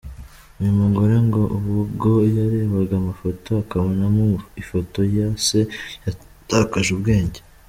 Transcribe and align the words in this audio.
Uyu 0.59 0.71
mugore 0.81 1.15
ngo 1.25 1.41
ubwo 1.57 2.11
yarebaga 2.37 2.93
amafoto 3.01 3.49
akabonamo 3.63 4.23
ifoto 4.61 4.99
ya 5.15 5.27
se 5.45 5.59
yatakaje 6.05 6.91
ubwenge. 6.97 7.39